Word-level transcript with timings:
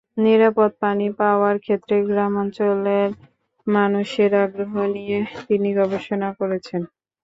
নিরাপদ 0.17 0.71
পানি 0.81 1.07
পাওয়ার 1.19 1.55
ক্ষেত্রে 1.59 1.95
গ্রামাঞ্চলের 2.07 3.09
মানুষের 3.67 4.31
আগ্রহ 4.43 4.73
নিয়ে 4.95 5.17
তিনি 5.47 5.69
গবেষণা 5.79 6.29
করেছেন। 6.39 6.81